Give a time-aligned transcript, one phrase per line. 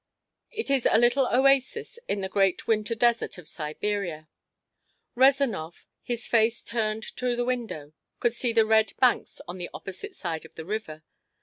[0.49, 4.29] It is a little oasis in the great winter desert of Siberia.
[5.15, 10.15] Rezanov, his face turned to the window, could see the red banks on the opposite
[10.15, 11.03] side of the river.